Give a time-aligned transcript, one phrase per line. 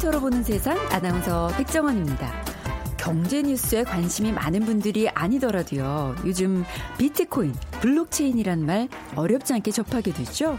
[0.00, 2.32] 빅데이터로 보는 세상 아나운서 백정원입니다.
[2.96, 6.16] 경제 뉴스에 관심이 많은 분들이 아니더라도요.
[6.24, 6.64] 요즘
[6.98, 10.58] 비트코인, 블록체인이란 말 어렵지 않게 접하게 되죠.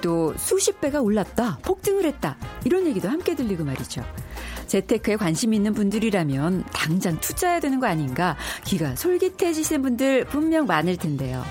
[0.00, 4.04] 또 수십 배가 올랐다, 폭등을 했다 이런 얘기도 함께 들리고 말이죠.
[4.66, 11.42] 재테크에 관심 있는 분들이라면 당장 투자해야 되는 거 아닌가 귀가 솔깃해지신 분들 분명 많을 텐데요.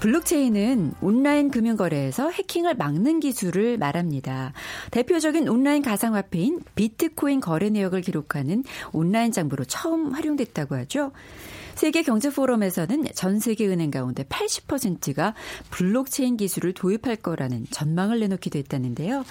[0.00, 4.54] 블록체인은 온라인 금융거래에서 해킹을 막는 기술을 말합니다.
[4.90, 11.12] 대표적인 온라인 가상화폐인 비트코인 거래 내역을 기록하는 온라인 장부로 처음 활용됐다고 하죠.
[11.80, 15.32] 세계 경제 포럼에서는 전 세계 은행 가운데 80%가
[15.70, 19.24] 블록체인 기술을 도입할 거라는 전망을 내놓기도 했다는데요.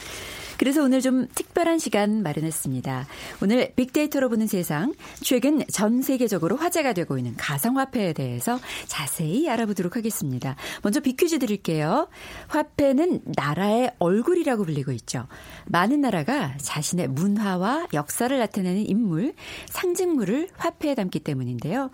[0.58, 3.08] 그래서 오늘 좀 특별한 시간 마련했습니다.
[3.42, 10.58] 오늘 빅데이터로 보는 세상, 최근 전 세계적으로 화제가 되고 있는 가상화폐에 대해서 자세히 알아보도록 하겠습니다.
[10.82, 12.10] 먼저 빅퀴즈 드릴게요.
[12.48, 15.28] 화폐는 나라의 얼굴이라고 불리고 있죠.
[15.68, 19.36] 많은 나라가 자신의 문화와 역사를 나타내는 인물,
[19.68, 21.90] 상징물을 화폐에 담기 때문인데요.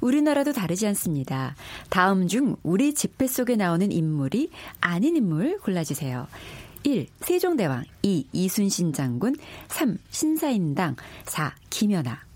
[0.00, 1.54] 우리나라도 다르지 않습니다.
[1.90, 6.26] 다음 중 우리 지폐 속에 나오는 인물이 아닌 인물 골라주세요.
[6.84, 7.08] 1.
[7.20, 8.28] 세종대왕 2.
[8.32, 9.34] 이순신 장군
[9.68, 9.98] 3.
[10.10, 11.54] 신사임당 4.
[11.70, 12.27] 김연아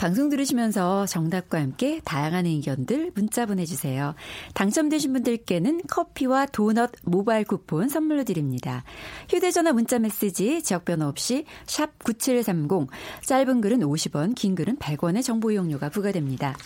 [0.00, 4.14] 방송 들으시면서 정답과 함께 다양한 의견들 문자 보내주세요.
[4.54, 8.82] 당첨되신 분들께는 커피와 도넛 모바일 쿠폰 선물로 드립니다.
[9.28, 12.88] 휴대전화 문자 메시지 지역번호 없이 샵 9730
[13.26, 16.56] 짧은 글은 50원 긴 글은 100원의 정보 이용료가 부과됩니다.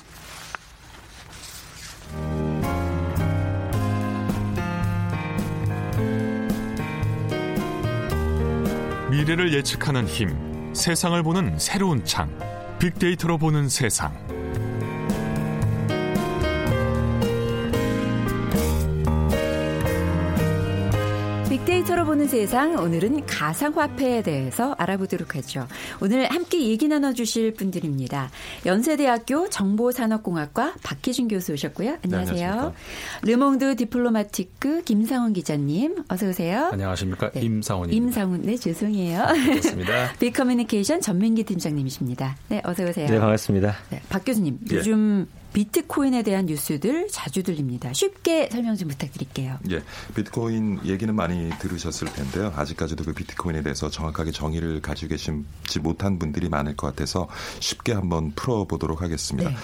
[9.10, 12.30] 미래를 예측하는 힘, 세상을 보는 새로운 창,
[12.78, 14.33] 빅데이터로 보는 세상.
[21.64, 25.66] 빅데이터로 보는 세상 오늘은 가상화폐에 대해서 알아보도록 하죠.
[26.02, 28.30] 오늘 함께 얘기 나눠주실 분들입니다.
[28.66, 31.96] 연세대학교 정보산업공학과 박희준 교수 오셨고요.
[32.04, 32.74] 안녕하세요.
[33.22, 36.68] 네, 르몽드 디플로마티크 김상훈 기자님 어서 오세요.
[36.70, 37.40] 안녕하십니까 네.
[37.40, 37.96] 임상훈입니다.
[37.96, 39.20] 임상훈 네 죄송해요.
[39.20, 40.12] 반갑습니다.
[40.20, 42.36] 빅커뮤니케이션 전민기 팀장님이십니다.
[42.48, 43.08] 네 어서 오세요.
[43.08, 43.74] 네 반갑습니다.
[43.88, 44.76] 네, 박 교수님 예.
[44.76, 47.92] 요즘 비트코인에 대한 뉴스들 자주 들립니다.
[47.92, 49.58] 쉽게 설명 좀 부탁드릴게요.
[49.70, 49.82] 예,
[50.14, 52.52] 비트코인 얘기는 많이 들으셨을 텐데요.
[52.56, 57.28] 아직까지도 그 비트코인에 대해서 정확하게 정의를 가지고 계시지 못한 분들이 많을 것 같아서
[57.60, 59.48] 쉽게 한번 풀어보도록 하겠습니다.
[59.48, 59.56] 네.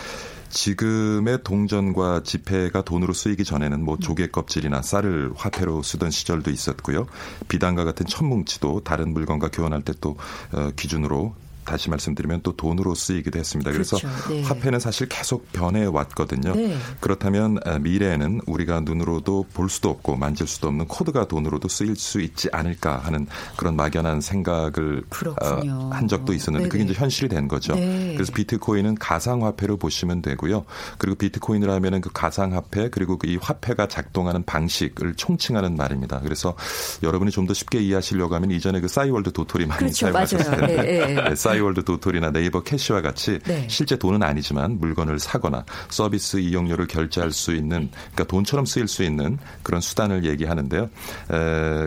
[0.50, 7.06] 지금의 동전과 지폐가 돈으로 쓰이기 전에는 뭐 조개 껍질이나 쌀을 화폐로 쓰던 시절도 있었고요.
[7.48, 10.16] 비단과 같은 천뭉치도 다른 물건과 교환할 때또
[10.52, 11.34] 어, 기준으로
[11.65, 13.71] 다시 말씀드리면 또 돈으로 쓰이기도 했습니다.
[13.72, 14.28] 그래서 그렇죠.
[14.28, 14.43] 네.
[14.43, 16.54] 화폐는 사실 계속 변해 왔거든요.
[16.54, 16.76] 네.
[17.00, 22.20] 그렇다면 아, 미래에는 우리가 눈으로도 볼 수도 없고 만질 수도 없는 코드가 돈으로도 쓰일 수
[22.20, 23.26] 있지 않을까 하는
[23.56, 25.03] 그런 막연한 생각을
[25.43, 26.69] 어, 한 적도 있었는데 네네.
[26.69, 27.75] 그게 이제 현실이 된 거죠.
[27.75, 28.15] 네.
[28.15, 30.65] 그래서 비트코인은 가상 화폐로 보시면 되고요.
[30.99, 36.20] 그리고 비트코인을 하면은 그 가상 화폐 그리고 이 화폐가 작동하는 방식을 총칭하는 말입니다.
[36.20, 36.54] 그래서
[37.03, 40.06] 여러분이 좀 더 쉽게 이해하시려고 하면 이전에 그 싸이월드 도토리 많이 그렇죠.
[40.06, 41.34] 사용하셨을 텐데 네, 네.
[41.50, 43.66] 싸이월드 도토리나 네이버 캐시와 같이 네.
[43.69, 49.38] 실제 돈은 아니지만 물건을 사거나 서비스 이용료를 결제할 수 있는 그러니까 돈처럼 쓰일 수 있는
[49.62, 50.83] 그런 수단을 얘기하는데요.
[50.83, 50.88] 에,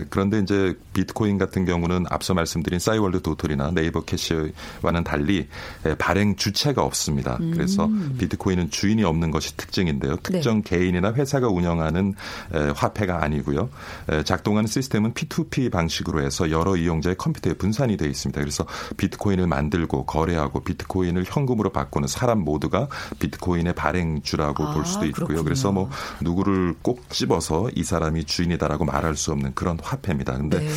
[0.09, 5.47] 그런데 이제 비트코인 같은 경우는 앞서 말씀드린 싸이월드 도토리나 네이버 캐시와는 달리
[5.85, 7.37] 에, 발행 주체가 없습니다.
[7.39, 7.51] 음.
[7.51, 10.17] 그래서 비트코인은 주인이 없는 것이 특징인데요.
[10.23, 10.77] 특정 네.
[10.77, 12.13] 개인이나 회사가 운영하는
[12.53, 13.69] 에, 화폐가 아니고요.
[14.09, 18.39] 에, 작동하는 시스템은 P2P 방식으로 해서 여러 이용자의 컴퓨터에 분산이 되어 있습니다.
[18.41, 18.65] 그래서
[18.97, 22.87] 비트코인을 만들고 거래하고 비트코인을 현금으로 바꾸는 사람 모두가
[23.19, 25.27] 비트코인의 발행주라고 아, 볼 수도 있고요.
[25.27, 25.43] 그렇군요.
[25.43, 25.89] 그래서 뭐
[26.21, 30.33] 누구를 꼭 집어서 이 사람이 주인이다라고 말할 수 없는 그런 화폐입니다.
[30.33, 30.69] 근데 네.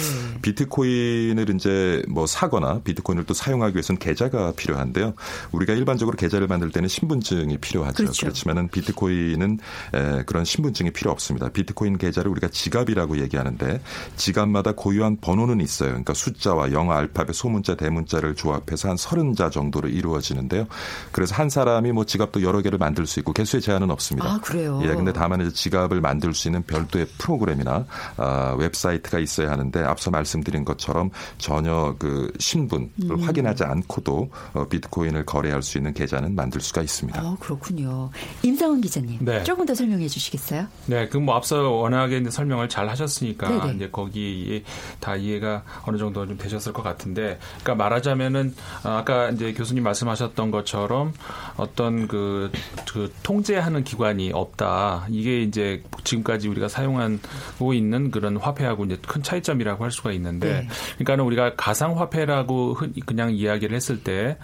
[0.43, 5.15] 비트코인을 이제 뭐 사거나 비트코인을 또 사용하기 위해서는 계좌가 필요한데요.
[5.53, 7.97] 우리가 일반적으로 계좌를 만들 때는 신분증이 필요하죠.
[7.97, 8.27] 그렇죠.
[8.27, 9.59] 그렇지만은 비트코인은
[9.95, 11.49] 에, 그런 신분증이 필요 없습니다.
[11.49, 13.81] 비트코인 계좌를 우리가 지갑이라고 얘기하는데
[14.17, 15.91] 지갑마다 고유한 번호는 있어요.
[15.91, 20.67] 그러니까 숫자와 영어 알파벳 소문자 대문자를 조합 조합해서 한 서른 자 정도로 이루어지는데요.
[21.13, 24.29] 그래서 한 사람이 뭐 지갑도 여러 개를 만들 수 있고 개수의 제한은 없습니다.
[24.29, 24.81] 아, 그래요?
[24.83, 27.87] 예, 근데 다만 이제 지갑을 만들 수 있는 별도의 프로그램이나
[28.17, 33.23] 아, 웹사이트가 있어야 하는데 앞서 말씀드린 것처럼 전혀 그 신분을 음.
[33.23, 37.21] 확인하지 않고도 어, 비트코인을 거래할 수 있는 계좌는 만들 수가 있습니다.
[37.21, 38.11] 아, 그렇군요.
[38.43, 39.43] 임상훈 기자님, 네.
[39.45, 40.67] 조금 더 설명해 주시겠어요?
[40.87, 43.75] 네, 그 뭐 앞서 워낙에 설명을 잘 하셨으니까 네네.
[43.75, 44.63] 이제 거기
[45.01, 51.13] 다 이해가 어느 정도 좀 되셨을 것 같은데, 그러니까 말하자면은 아까 이제 교수님 말씀하셨던 것처럼
[51.57, 52.51] 어떤 그,
[52.91, 55.07] 그 통제하는 기관이 없다.
[55.11, 60.69] 이게 이제 지금까지 우리가 사용하고 있는 그런 화폐하고 이제 큰 차이점이라고 할 수가 있는데, 네.
[60.95, 64.37] 그러니까는 우리가 가상 화폐라고 그냥 이야기를 했을 때.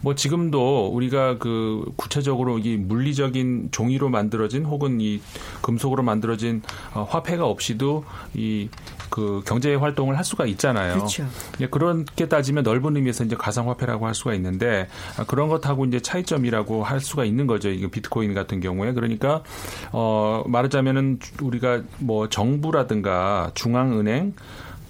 [0.00, 5.20] 뭐 지금도 우리가 그 구체적으로 이 물리적인 종이로 만들어진 혹은 이
[5.62, 6.62] 금속으로 만들어진
[6.94, 8.04] 어, 화폐가 없이도
[8.34, 8.68] 이
[9.10, 10.94] 그 경제 활동을 할 수가 있잖아요.
[10.94, 11.26] 그렇죠.
[11.60, 16.84] 예, 그렇게 따지면 넓은 의미에서 이제 가상화폐라고 할 수가 있는데 아, 그런 것하고 이제 차이점이라고
[16.84, 17.68] 할 수가 있는 거죠.
[17.68, 19.42] 이게 비트코인 같은 경우에 그러니까
[19.92, 24.34] 어 말하자면은 우리가 뭐 정부라든가 중앙은행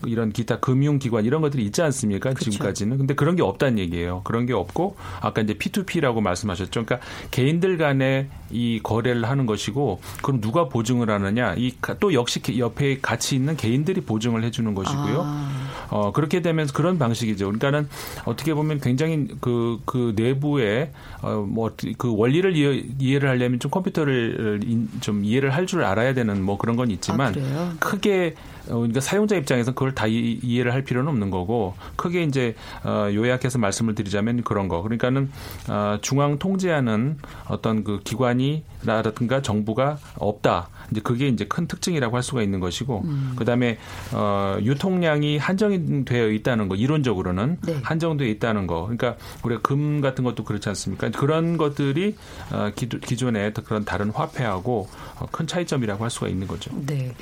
[0.07, 2.31] 이런 기타 금융기관 이런 것들이 있지 않습니까?
[2.31, 2.51] 그렇죠.
[2.51, 2.99] 지금까지는.
[2.99, 4.23] 근데 그런 게 없다는 얘기예요.
[4.25, 6.85] 그런 게 없고 아까 이제 P2P라고 말씀하셨죠.
[6.85, 6.99] 그러니까
[7.31, 11.55] 개인들 간에 이 거래를 하는 것이고 그럼 누가 보증을 하느냐?
[11.57, 15.23] 이 또 역시 옆에 같이 있는 개인들이 보증을 해 주는 것이고요.
[15.25, 15.69] 아.
[15.91, 17.47] 어 그렇게 되면서 그런 방식이죠.
[17.47, 17.89] 그러니까는
[18.27, 20.93] 어떻게 보면 굉장히 그그 그 내부에
[21.23, 24.61] 어 뭐 그 원리를 이해, 를 하려면 좀 컴퓨터를
[25.01, 29.37] 좀 이해를 할 줄 알아야 되는 뭐 그런 건 있지만 아, 크게 어, 그러니까 사용자
[29.37, 32.55] 입장에서 그걸 다 이, 해를 할 필요는 없는 거고 크게 이제
[32.85, 34.83] 어, 요약해서 말씀을 드리자면 그런 거.
[34.83, 35.31] 그러니까는
[35.69, 37.19] 어, 중앙 통제하는
[37.49, 40.69] 어떤 그 기관이라든가 정부가 없다.
[40.91, 43.35] 이제 그게 이제 큰 특징이라고 할 수가 있는 것이고 음.
[43.37, 43.79] 그다음에
[44.13, 47.81] 어 유통량이 한정되어 있다는 거 이론적으로는 네.
[47.83, 48.83] 한정되어 있다는 거.
[48.83, 51.11] 그러니까 우리가 금 같은 것도 그렇지 않습니까?
[51.11, 52.17] 그런 것들이
[52.53, 54.89] 어 기존의 그런 다른 화폐하고
[55.21, 56.71] 어, 큰 차이점이라고 할 수가 있는 거죠.
[56.87, 57.15] 네.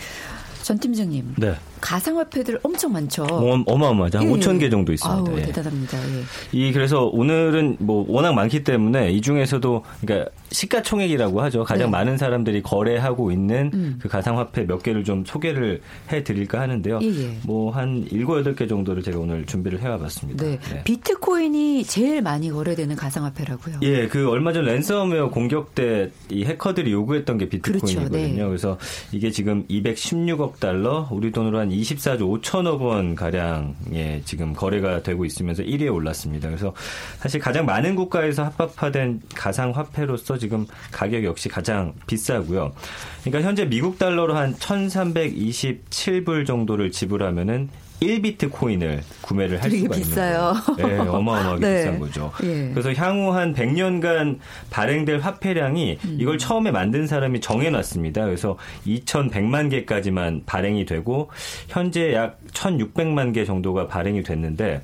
[0.66, 1.36] 전 팀장님.
[1.38, 1.54] 네.
[1.80, 3.24] 가상화폐들 엄청 많죠.
[3.24, 4.18] 어, 마어마하죠.
[4.18, 4.32] 한 예.
[4.32, 5.30] 5천 개 정도 있습니다.
[5.30, 5.42] 아우, 예.
[5.42, 5.98] 대단합니다.
[5.98, 6.22] 예.
[6.52, 11.64] 이 그래서 오늘은 뭐 워낙 많기 때문에 이 중에서도 그러니까 시가총액이라고 하죠.
[11.64, 11.90] 가장 네.
[11.90, 13.98] 많은 사람들이 거래하고 있는 음.
[14.00, 15.80] 그 가상화폐 몇 개를 좀 소개를
[16.12, 17.00] 해드릴까 하는데요.
[17.02, 17.38] 예, 예.
[17.44, 20.44] 뭐한 7, 8개 정도를 제가 오늘 준비를 해와봤습니다.
[20.44, 20.58] 네.
[20.70, 20.84] 네.
[20.84, 23.80] 비트코인이 제일 많이 거래되는 가상화폐라고요.
[23.82, 28.10] 예, 그 얼마 전 랜섬웨어 공격 때 이 해커들이 요구했던 게 비트코인이거든요.
[28.10, 28.36] 그렇죠.
[28.36, 28.44] 네.
[28.44, 28.78] 그래서
[29.12, 35.62] 이게 지금 216억 달러, 우리 돈으로 한 24조 5천억 원 가량에 지금 거래가 되고 있으면서
[35.62, 36.48] 1위에 올랐습니다.
[36.48, 36.72] 그래서
[37.18, 42.72] 사실 가장 많은 국가에서 합법화된 가상 화폐로서 지금 가격 역시 가장 비싸고요.
[43.24, 47.68] 그러니까 현재 미국 달러로 한 1,327불 정도를 지불하면은
[48.00, 50.52] 1비트 코인을 구매를 할 수가 비싸요.
[50.54, 51.04] 있는 거예요.
[51.04, 51.76] 네, 어마어마하게 네.
[51.78, 52.32] 비싼 거죠.
[52.42, 52.70] 예.
[52.74, 54.38] 그래서 향후 한 100년간
[54.70, 56.18] 발행될 화폐량이 음.
[56.20, 58.24] 이걸 처음에 만든 사람이 정해놨습니다.
[58.24, 61.30] 그래서 2,100만 개까지만 발행이 되고
[61.68, 64.82] 현재 약 1,600만 개 정도가 발행이 됐는데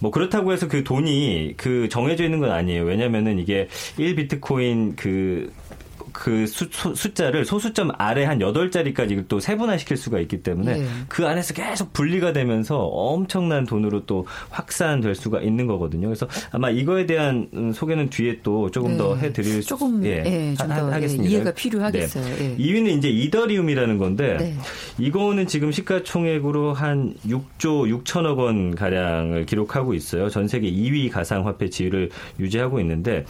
[0.00, 2.84] 뭐 그렇다고 해서 그 돈이 그 정해져 있는 건 아니에요.
[2.84, 3.68] 왜냐면은 이게
[3.98, 5.52] 1비트코인 그
[6.16, 10.86] 그 수, 숫자를 소수점 아래 한 8자리까지 또 세분화시킬 수가 있기 때문에 네.
[11.08, 16.08] 그 안에서 계속 분리가 되면서 엄청난 돈으로 또 확산될 수가 있는 거거든요.
[16.08, 18.96] 그래서 아마 이거에 대한 음, 소개는 뒤에 또 조금 네.
[18.96, 21.28] 더 해드릴 수 조금 예, 예, 좀 하, 하겠습니다.
[21.28, 22.24] 이해가 필요하겠어요.
[22.24, 22.56] 네.
[22.56, 22.56] 예.
[22.56, 24.54] 2위는 이제 이더리움이라는 건데 네.
[24.98, 30.30] 이거는 지금 시가총액으로 한 6조 6천억 원 가량을 기록하고 있어요.
[30.30, 32.08] 전 세계 2위 가상화폐 지위를
[32.40, 33.26] 유지하고 있는데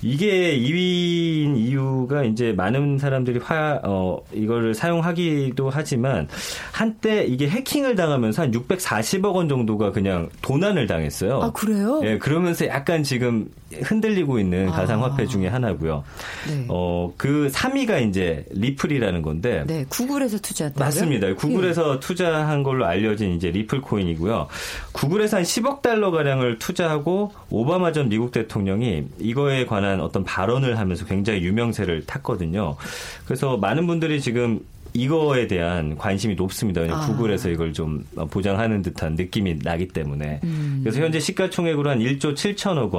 [0.00, 6.28] 이게 2위인 이유가 이제 많은 사람들이 화, 어, 이거를 사용하기도 하지만
[6.72, 11.40] 한때 이게 해킹을 당하면서 한 640억 원 정도가 그냥 도난을 당했어요.
[11.42, 12.00] 아, 그래요?
[12.04, 13.48] 예, 그러면서 약간 지금
[13.82, 14.72] 흔들리고 있는 아.
[14.72, 16.04] 가상화폐 중에 하나고요.
[16.48, 16.66] 네.
[16.68, 19.64] 어, 그 3위가 이제 리플이라는 건데.
[19.66, 20.84] 네, 구글에서 투자했다고요?
[20.84, 21.34] 맞습니다.
[21.34, 22.00] 구글에서 예.
[22.00, 24.48] 투자한 걸로 알려진 이제 리플 코인이고요.
[24.92, 31.04] 구글에서 한 10억 달러 가량을 투자하고 오바마 전 미국 대통령이 이거에 관한 어떤 발언을 하면서
[31.04, 32.76] 굉장히 유명세를 탔거든요.
[33.24, 34.60] 그래서 많은 분들이 지금
[34.94, 36.82] 이거에 대한 관심이 높습니다.
[36.82, 37.06] 아.
[37.06, 40.40] 구글에서 이걸 좀 보장하는 듯한 느낌이 나기 때문에.
[40.44, 40.80] 음.
[40.82, 42.92] 그래서 현재 시가총액으로 한 1조 7천억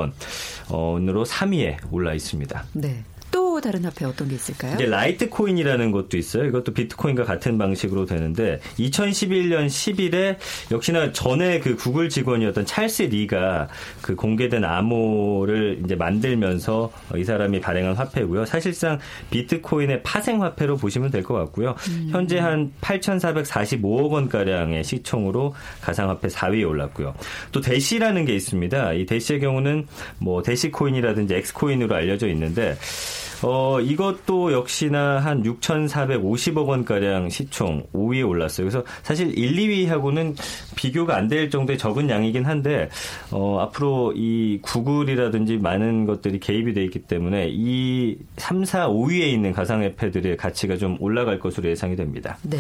[0.70, 2.66] 원으로 3위에 올라 있습니다.
[2.74, 3.04] 네.
[3.34, 4.76] 또 다른 화폐 어떤 게 있을까요?
[4.76, 6.46] 이제 라이트 코인이라는 것도 있어요.
[6.46, 10.38] 이것도 비트코인과 같은 방식으로 되는데 2011년 10월에
[10.72, 13.70] 역시나 전에 그 구글 직원이었던 찰스 리가
[14.02, 18.46] 그 공개된 암호를 이제 만들면서 이 사람이 발행한 화폐고요.
[18.46, 19.00] 사실상
[19.32, 21.76] 비트코인의 파생 화폐로 보시면 될 것 같고요.
[21.90, 22.10] 음.
[22.12, 27.16] 현재 한 8,445억 원 가량의 시총으로 가상화폐 4위에 올랐고요.
[27.52, 28.94] 또 대시라는 게 있습니다.
[28.94, 29.88] 이 대시의 경우는
[30.20, 32.76] 뭐 대시코인이라든지 엑스코인으로 알려져 있는데
[33.44, 38.68] 어, 이것도 역시나 한 6,450억 원가량 시총 5위에 올랐어요.
[38.70, 40.36] 그래서 사실 1, 2위하고는
[40.76, 42.90] 비교가 안 될 정도의 적은 양이긴 한데,
[43.32, 49.52] 어, 앞으로 이 구글이라든지 많은 것들이 개입이 돼 있기 때문에 이 3, 4, 5위에 있는
[49.54, 52.38] 가상화폐들의 가치가 좀 올라갈 것으로 예상이 됩니다.
[52.44, 52.58] 네.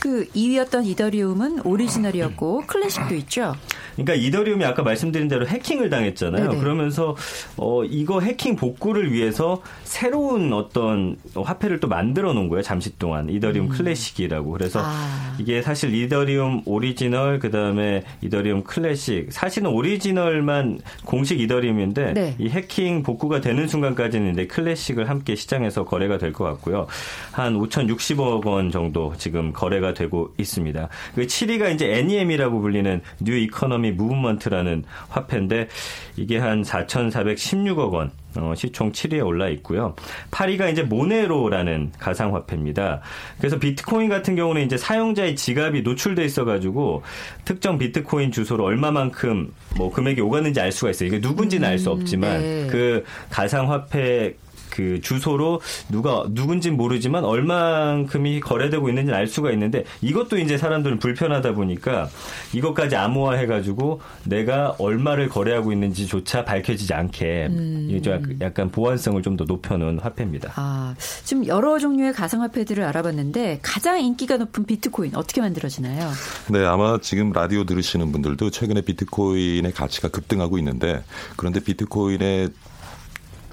[0.00, 3.54] 그 2위였던 이더리움은 오리지널이었고 클래식도 있죠.
[3.94, 6.48] 그러니까 이더리움이 아까 말씀드린 대로 해킹을 당했잖아요.
[6.48, 6.60] 네네.
[6.60, 7.14] 그러면서
[7.56, 12.62] 어, 이거 해킹 복구를 위해서 새로운 어떤 화폐를 또 만들어 놓은 거예요.
[12.62, 13.70] 잠시 동안 이더리움 음.
[13.70, 14.50] 클래식이라고.
[14.50, 15.36] 그래서 아.
[15.38, 22.34] 이게 사실 이더리움 오리지널 그다음에 이더리움 클래식 사실은 오리지널만 공식 이더리움인데 네.
[22.38, 26.86] 이 해킹 복구가 되는 순간까지는 이제 클래식을 함께 시장에서 거래가 될 것 같고요.
[27.32, 30.88] 한 5,060억 원 정도 지금 거래가 되고 있습니다.
[31.14, 35.68] 그 7위가 이제 NEM이라고 불리는 New Economy Movement라는 화폐인데
[36.16, 39.94] 이게 한 4,416억 원 어, 시총 7위에 올라 있고요.
[40.30, 43.00] 8위가 이제 모네로라는 가상화폐입니다.
[43.38, 47.02] 그래서 비트코인 같은 경우는 이제 사용자의 지갑이 노출돼 있어가지고
[47.44, 51.08] 특정 비트코인 주소로 얼마만큼 뭐 금액이 오갔는지 알 수가 있어요.
[51.08, 52.66] 이게 누군지는 알 수 없지만 음, 네.
[52.70, 54.34] 그 가상화폐
[54.76, 61.52] 그 주소로 누가 누군지 모르지만 얼만큼이 거래되고 있는지 알 수가 있는데 이것도 이제 사람들은 불편하다
[61.54, 62.08] 보니까
[62.52, 67.86] 이것까지 암호화해가지고 내가 얼마를 거래하고 있는지조차 밝혀지지 않게 음.
[67.88, 70.52] 이게 좀 약간 보안성을 좀 더 높여놓은 화폐입니다.
[70.56, 76.10] 아, 지금 여러 종류의 가상화폐들을 알아봤는데 가장 인기가 높은 비트코인 어떻게 만들어지나요?
[76.50, 81.02] 네, 아마 지금 라디오 들으시는 분들도 최근에 비트코인의 가치가 급등하고 있는데
[81.36, 82.50] 그런데 비트코인의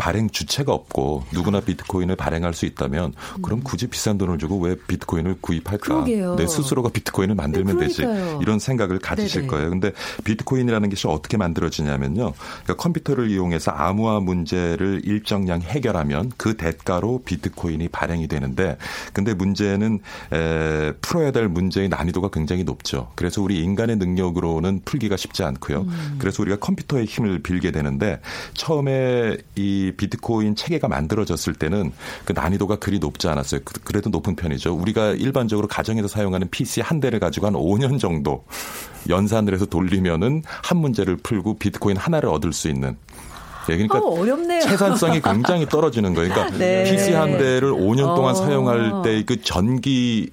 [0.03, 3.63] 발행 주체가 없고 누구나 비트코인을 발행할 수 있다면 그럼 음.
[3.63, 5.79] 굳이 비싼 돈을 주고 왜 비트코인을 구입할까?
[5.79, 6.35] 그러게요.
[6.35, 8.01] 내 스스로가 비트코인을 만들면 네, 되지.
[8.41, 9.47] 이런 생각을 가지실 네네.
[9.47, 9.69] 거예요.
[9.69, 9.93] 근데
[10.25, 12.33] 비트코인이라는 것이 어떻게 만들어지냐면요.
[12.33, 18.77] 그러니까 컴퓨터를 이용해서 암호화 문제를 일정량 해결하면 그 대가로 비트코인이 발행이 되는데
[19.13, 20.01] 근데 문제는
[20.33, 23.09] 에, 풀어야 될 문제의 난이도가 굉장히 높죠.
[23.15, 25.83] 그래서 우리 인간의 능력으로는 풀기가 쉽지 않고요.
[25.83, 26.15] 음.
[26.19, 28.19] 그래서 우리가 컴퓨터의 힘을 빌게 되는데
[28.53, 31.91] 처음에 이 비트코인 체계가 만들어졌을 때는
[32.25, 33.61] 그 난이도가 그리 높지 않았어요.
[33.63, 34.73] 그, 그래도 높은 편이죠.
[34.73, 38.45] 우리가 일반적으로 가정에서 사용하는 PC 한 대를 가지고 한 5년 정도
[39.09, 42.97] 연산을 해서 돌리면은 한 문제를 풀고 비트코인 하나를 얻을 수 있는
[43.69, 44.59] 예, 그러니까 어.
[44.61, 46.33] 채산성이 굉장히 떨어지는 거예요.
[46.33, 46.83] 그러니까 네.
[46.83, 48.35] PC 한 대를 5년 동안 어.
[48.35, 50.29] 사용할 때 그 전기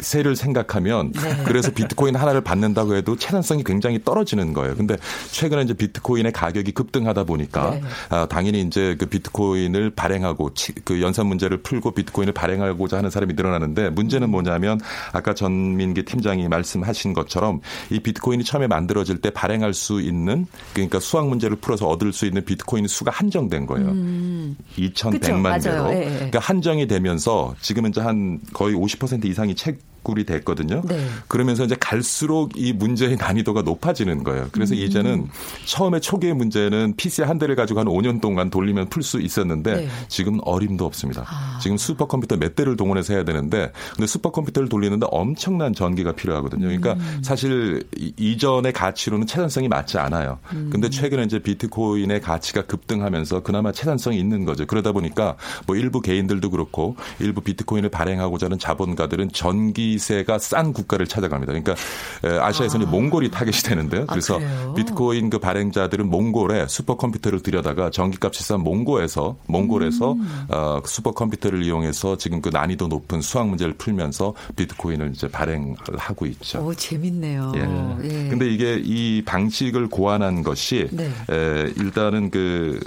[0.00, 1.42] 세를 생각하면 네.
[1.44, 4.74] 그래서 비트코인 하나를 받는다고 해도 채널성이 굉장히 떨어지는 거예요.
[4.74, 4.96] 근데
[5.30, 7.82] 최근에 이제 비트코인의 가격이 급등하다 보니까 네.
[8.10, 10.50] 아, 당연히 이제 그 비트코인을 발행하고
[10.84, 14.80] 그 연산 문제를 풀고 비트코인을 발행하고자 하는 사람이 늘어나는데 문제는 뭐냐면
[15.12, 17.60] 아까 전민기 팀장이 말씀하신 것처럼
[17.90, 22.44] 이 비트코인이 처음에 만들어질 때 발행할 수 있는 그러니까 수학 문제를 풀어서 얻을 수 있는
[22.44, 23.88] 비트코인 수가 한정된 거예요.
[23.88, 24.56] 음.
[24.76, 25.88] 2,100만 개로.
[25.88, 26.04] 네.
[26.14, 30.82] 그러니까 한정이 되면서 지금은 이제 한 거의 50% 이상이 채굴이 됐거든요.
[30.86, 31.04] 네.
[31.26, 34.48] 그러면서 이제 갈수록 이 문제의 난이도가 높아지는 거예요.
[34.52, 34.78] 그래서 음.
[34.78, 35.28] 이제는
[35.66, 39.88] 처음에 초기의 문제는 PC 한 대를 가지고 한 5년 동안 돌리면 풀 수 있었는데 네.
[40.08, 41.24] 지금 어림도 없습니다.
[41.26, 41.58] 아.
[41.60, 46.66] 지금 슈퍼컴퓨터 몇 대를 동원해서 해야 되는데 근데 슈퍼컴퓨터를 돌리는데 엄청난 전기가 필요하거든요.
[46.66, 47.20] 그러니까 음.
[47.22, 50.38] 사실 이전의 가치로는 채산성이 맞지 않아요.
[50.52, 50.70] 음.
[50.72, 54.66] 근데 최근에 이제 비트코인의 가치가 급등하면서 그나마 채산성이 있는 거죠.
[54.66, 61.52] 그러다 보니까 뭐 일부 개인들도 그렇고 일부 비트코인을 발행하고자 하는 자본가들은 전기세가 싼 국가를 찾아갑니다.
[61.52, 61.74] 그러니까
[62.22, 62.90] 아시아에서는 아.
[62.90, 64.02] 몽골이 타겟이 되는데요.
[64.02, 70.46] 아, 그래서 아, 비트코인 그 발행자들은 몽골에 슈퍼컴퓨터를 들여다가 전기값이 싼 몽골에서 몽골에서 음.
[70.48, 76.66] 어, 슈퍼컴퓨터를 이용해서 지금 그 난이도 높은 수학 문제를 풀면서 비트코인을 이제 발행을 하고 있죠.
[76.66, 77.52] 오, 재밌네요.
[77.56, 77.60] 예.
[78.04, 78.28] 예.
[78.28, 81.10] 근데 이게 이 방식을 고안한 것이 네.
[81.30, 82.80] 에, 일단은 그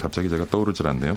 [0.00, 1.16] 갑자기 제가 떠오르질 않네요.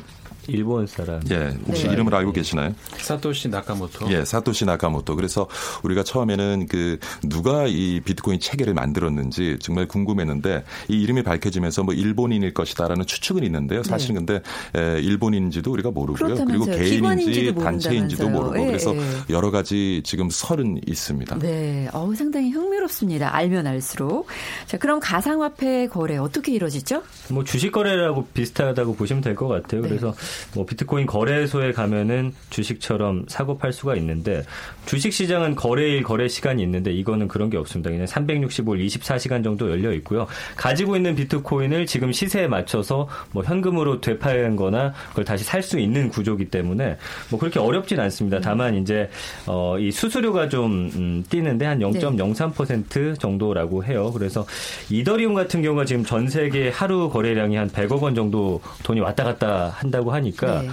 [0.49, 1.21] 일본 사람.
[1.31, 1.93] 예, 혹시 네.
[1.93, 2.73] 이름을 알고 계시나요?
[2.97, 4.11] 사토시 나카모토.
[4.11, 5.15] 예, 사토시 나카모토.
[5.15, 5.47] 그래서
[5.83, 12.53] 우리가 처음에는 그 누가 이 비트코인 체계를 만들었는지 정말 궁금했는데 이 이름이 밝혀지면서 뭐 일본인일
[12.53, 13.83] 것이다라는 추측은 있는데요.
[13.83, 14.19] 사실 네.
[14.19, 14.41] 근데
[14.75, 16.45] 에, 일본인지도 우리가 모르고요.
[16.45, 19.01] 그리고 개인인지 단체인지도 모르고 예, 그래서 예.
[19.29, 21.39] 여러 가지 지금 설은 있습니다.
[21.39, 23.35] 네, 어우 상당히 흥미롭습니다.
[23.35, 24.27] 알면 알수록.
[24.65, 27.03] 자, 그럼 가상화폐 거래 어떻게 이루어지죠?
[27.29, 29.81] 뭐 주식 거래라고 비슷하다고 보시면 될 것 같아요.
[29.81, 29.87] 네.
[29.89, 30.13] 그래서
[30.55, 34.43] 뭐 비트코인 거래소에 가면은 주식처럼 사고 팔 수가 있는데
[34.85, 37.89] 주식 시장은 거래일 거래 시간이 있는데 이거는 그런 게 없습니다.
[37.89, 40.27] 그냥 365일 24시간 정도 열려 있고요.
[40.55, 46.09] 가지고 있는 비트코인을 지금 시세에 맞춰서 뭐 현금으로 되파는 거나 그걸 다시 살 수 있는
[46.09, 46.97] 구조기 때문에
[47.29, 48.39] 뭐 그렇게 어렵진 않습니다.
[48.39, 49.09] 다만 이제
[49.45, 54.11] 어, 이 수수료가 좀 음, 뛰는데 한 0.03% 정도라고 해요.
[54.13, 54.45] 그래서
[54.89, 59.69] 이더리움 같은 경우가 지금 전 세계 하루 거래량이 한 100억 원 정도 돈이 왔다 갔다
[59.75, 60.69] 한다고 하니 하니까 네.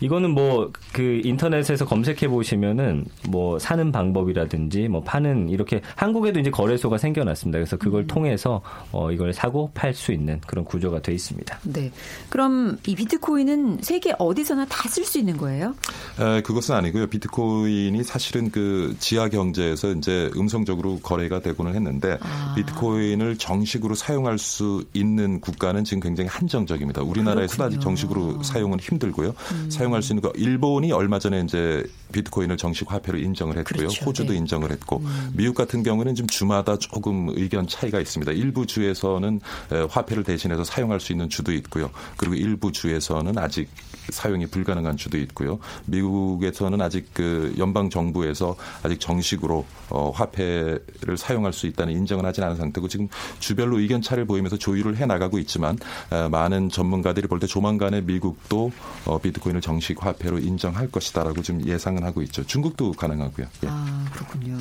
[0.00, 6.98] 이거는 뭐 그 인터넷에서 검색해 보시면은 뭐 사는 방법이라든지 뭐 파는 이렇게 한국에도 이제 거래소가
[6.98, 7.58] 생겨났습니다.
[7.58, 8.06] 그래서 그걸 음.
[8.06, 8.60] 통해서
[8.92, 11.58] 어 이걸 사고 팔 수 있는 그런 구조가 돼 있습니다.
[11.64, 11.90] 네.
[12.28, 15.74] 그럼 이 비트코인은 세계 어디서나 다 쓸 수 있는 거예요?
[16.18, 17.06] 에, 그것은 아니고요.
[17.06, 22.54] 비트코인이 사실은 그 지하 경제에서 이제 음성적으로 거래가 되고는 했는데 아.
[22.56, 27.02] 비트코인을 정식으로 사용할 수 있는 국가는 지금 굉장히 한정적입니다.
[27.02, 29.28] 우리나라에서도 아직 정식으로 사용은 힘들고요.
[29.52, 29.70] 음.
[29.70, 33.88] 사용 사용할 수 있는 거 일본이 얼마 전에 이제 비트코인을 정식 화폐로 인정을 했고요.
[33.88, 34.04] 그렇죠.
[34.04, 34.38] 호주도 네.
[34.38, 35.30] 인정을 했고 음.
[35.34, 38.32] 미국 같은 경우는 지금 주마다 조금 의견 차이가 있습니다.
[38.32, 39.40] 일부 주에서는
[39.88, 41.90] 화폐를 대신해서 사용할 수 있는 주도 있고요.
[42.16, 43.68] 그리고 일부 주에서는 아직
[44.10, 45.58] 사용이 불가능한 주도 있고요.
[45.86, 52.56] 미국에서는 아직 그 연방 정부에서 아직 정식으로 어, 화폐를 사용할 수 있다는 인정을 하지 않은
[52.56, 55.78] 상태고 지금 주별로 의견 차를 보이면서 조율을 해 나가고 있지만
[56.10, 58.70] 어, 많은 전문가들이 볼 때 조만간에 미국도
[59.06, 62.44] 어, 비트코인을 정식 화폐로 인정할 것이다라고 지금 예상은 하고 있죠.
[62.46, 63.46] 중국도 가능하고요.
[63.64, 63.68] 예.
[63.70, 64.58] 아 그렇군요.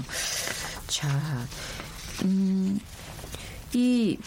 [0.88, 1.08] 자,
[2.24, 2.80] 음,
[3.74, 4.18] 이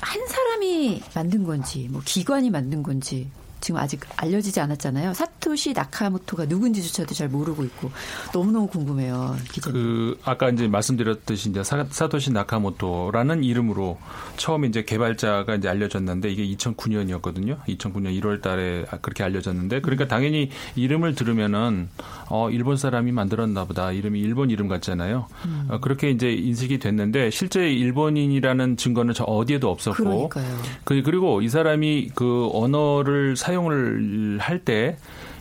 [0.00, 3.30] 한 사람이 만든 건지, 뭐 기관이 만든 건지,
[3.70, 5.14] 지금 아직 알려지지 않았잖아요.
[5.14, 7.92] 사토시 나카모토가 누군지조차도 잘 모르고 있고
[8.34, 9.36] 너무너무 궁금해요.
[9.52, 9.80] 기자님.
[9.80, 13.98] 그 아까 이제 말씀드렸듯이 이제 사, 사토시 나카모토라는 이름으로
[14.36, 17.62] 처음에 이제 개발자가 이제 알려졌는데 이게 2009년이었거든요.
[17.66, 21.88] 2009년 1월 달에 그렇게 알려졌는데 그러니까 당연히 이름을 들으면은
[22.28, 23.92] 어 일본 사람이 만들었나 보다.
[23.92, 25.28] 이름이 일본 이름 같잖아요.
[25.44, 25.66] 음.
[25.68, 30.58] 어, 그렇게 이제 인식이 됐는데 실제 일본인이라는 증거는 저 어디에도 없었고 그러니까요.
[30.82, 34.96] 그, 그리고 이 사람이 그 언어를 사 사용을 할 때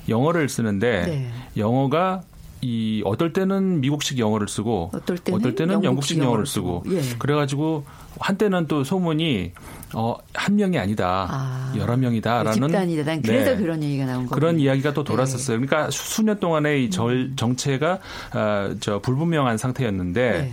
[0.08, 1.30] 영어를 쓰는데 네.
[1.58, 2.22] 영어가
[2.62, 6.96] 이 어떨 때는 미국식 영어를 쓰고 어떨 때는, 어떨 때는 영국식, 영어를 쓰고, 쓰고.
[6.96, 7.02] 예.
[7.18, 7.86] 그래가지고
[8.20, 9.52] 한때는 또 소문이
[9.94, 11.28] 어, 한 명이 아니다.
[11.30, 13.04] 아, 여러 명이다라는 집단이다.
[13.04, 13.58] 난 그래서 네.
[13.58, 14.30] 그런 얘기가 나온 거예요.
[14.30, 15.60] 그런 이야기가 또 돌았었어요.
[15.60, 15.66] 네.
[15.66, 17.34] 그러니까 수년 동안의 이 절, 음.
[17.36, 18.00] 정체가
[18.34, 20.52] 어, 저 불분명한 상태였는데 네.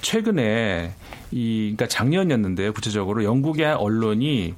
[0.00, 0.92] 최근에
[1.30, 4.54] 이 그러니까 작년이었는데 구체적으로 영국의 언론이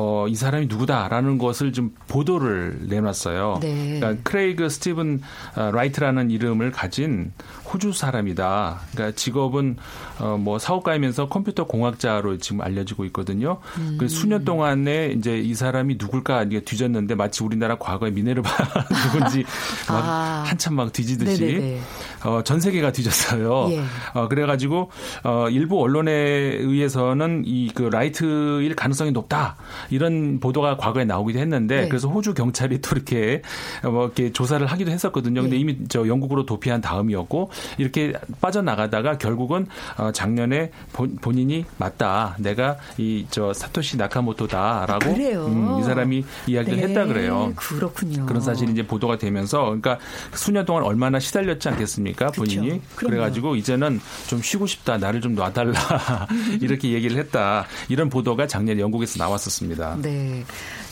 [0.00, 3.58] 어, 이 사람이 누구다라는 것을 좀 보도를 내놨어요.
[3.60, 3.98] 네.
[3.98, 5.20] 그러니까 크레이그 스티븐
[5.56, 7.32] 어, 라이트라는 이름을 가진
[7.72, 8.80] 호주 사람이다.
[8.92, 9.76] 그러니까 직업은
[10.18, 13.58] 어, 뭐 사업가이면서 컴퓨터 공학자로 지금 알려지고 있거든요.
[13.78, 13.96] 음.
[13.98, 18.50] 그 수년 동안에 이제 이 사람이 누굴까 이게 뒤졌는데 마치 우리나라 과거의 미네르바
[19.12, 19.44] 누군지
[19.88, 20.44] 막 아.
[20.46, 21.78] 한참 막 뒤지듯이
[22.24, 23.68] 어, 전 세계가 뒤졌어요.
[23.70, 23.82] 예.
[24.14, 24.90] 어, 그래가지고
[25.24, 29.56] 어, 일부 언론에 의해서는 이 그 라이트일 가능성이 높다.
[29.90, 31.88] 이런 보도가 과거에 나오기도 했는데 네.
[31.88, 33.42] 그래서 호주 경찰이 또 이렇게
[33.82, 35.42] 뭐 이렇게 조사를 하기도 했었거든요.
[35.42, 35.60] 근데 네.
[35.60, 39.66] 이미 저 영국으로 도피한 다음이었고 이렇게 빠져나가다가 결국은
[39.96, 42.36] 어 작년에 본, 인이 맞다.
[42.38, 45.14] 내가 이 저 사토시 나카모토다라고 아,
[45.46, 46.86] 음, 이 사람이 이야기를 네.
[46.88, 47.52] 했다 그래요.
[47.56, 48.26] 그렇군요.
[48.26, 49.98] 그런 사실이 이제 보도가 되면서 그러니까
[50.32, 52.30] 수년 동안 얼마나 시달렸지 않겠습니까?
[52.32, 52.68] 본인이.
[52.68, 52.82] 그렇죠.
[52.96, 54.98] 그래 가지고 이제는 좀 쉬고 싶다.
[54.98, 55.78] 나를 좀 놔 달라.
[56.60, 57.66] 이렇게 얘기를 했다.
[57.88, 59.98] 이런 보도가 작년에 영국에서 나왔었습니다.
[60.02, 60.44] 네.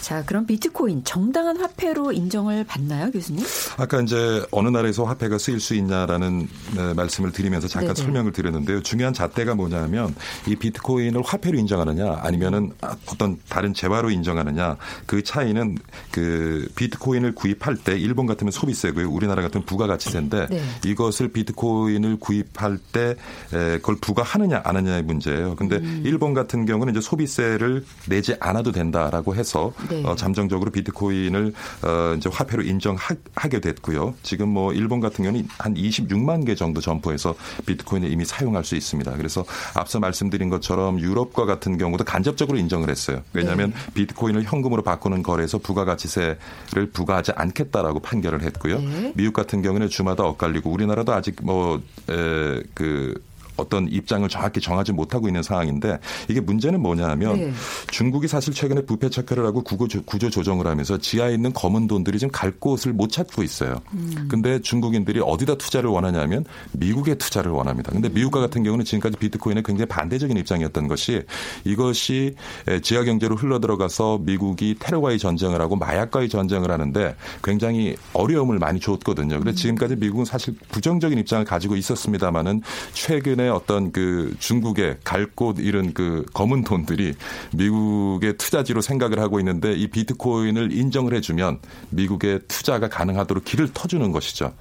[0.06, 3.44] 자, 그럼 비트코인 정당한 화폐로 인정을 받나요, 교수님?
[3.76, 8.04] 아까 이제 어느 나라에서 화폐가 쓰일 수 있냐라는 네, 말씀을 드리면서 잠깐 네네.
[8.04, 8.84] 설명을 드렸는데요.
[8.84, 10.14] 중요한 잣대가 뭐냐면
[10.46, 12.72] 이 비트코인을 화폐로 인정하느냐 아니면은
[13.10, 15.76] 어떤 다른 재화로 인정하느냐 그 차이는
[16.12, 19.10] 그 비트코인을 구입할 때 일본 같으면 소비세고요.
[19.10, 20.62] 우리나라 같은 부가가치세인데 네.
[20.84, 23.16] 이것을 비트코인을 구입할 때
[23.50, 25.56] 그걸 부과하느냐 안 하느냐의 문제예요.
[25.56, 26.02] 근데 음.
[26.04, 29.95] 일본 같은 경우는 이제 소비세를 내지 않아도 된다라고 해서 네.
[30.02, 30.08] 네.
[30.08, 34.14] 어, 잠정적으로 비트코인을 어, 이제 화폐로 인정하게 됐고요.
[34.22, 37.34] 지금 뭐 일본 같은 경우는 한 26만 개 정도 점포에서
[37.66, 39.12] 비트코인을 이미 사용할 수 있습니다.
[39.16, 43.22] 그래서 앞서 말씀드린 것처럼 유럽과 같은 경우도 간접적으로 인정을 했어요.
[43.32, 43.92] 왜냐하면 네.
[43.94, 48.78] 비트코인을 현금으로 바꾸는 거래에서 부가가치세를 부과하지 않겠다라고 판결을 했고요.
[48.80, 49.12] 네.
[49.14, 53.14] 미국 같은 경우는 주마다 엇갈리고 우리나라도 아직 뭐그
[53.56, 57.52] 어떤 입장을 정확히 정하지 못하고 있는 상황인데 이게 문제는 뭐냐 하면 네.
[57.90, 62.30] 중국이 사실 최근에 부패 체크를 하고 구조, 구조 조정을 하면서 지하에 있는 검은 돈들이 지금
[62.32, 63.80] 갈 곳을 못 찾고 있어요.
[63.94, 64.26] 음.
[64.28, 67.92] 근데 중국인들이 어디다 투자를 원하냐면 미국에 투자를 원합니다.
[67.92, 71.22] 근데 미국과 같은 경우는 지금까지 비트코인에 굉장히 반대적인 입장이었던 것이
[71.64, 72.34] 이것이
[72.82, 79.38] 지하 경제로 흘러 들어가서 미국이 테러와의 전쟁을 하고 마약과의 전쟁을 하는데 굉장히 어려움을 많이 줬거든요.
[79.40, 79.56] 그래서 음.
[79.56, 86.64] 지금까지 미국은 사실 부정적인 입장을 가지고 있었습니다마는 최근에 어떤 그 중국의 갈곳 이런 그 검은
[86.64, 87.14] 돈들이
[87.52, 94.52] 미국의 투자지로 생각을 하고 있는데 이 비트코인을 인정을 해주면 미국의 투자가 가능하도록 길을 터주는 것이죠.